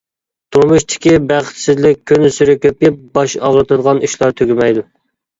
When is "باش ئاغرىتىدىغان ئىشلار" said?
3.17-4.33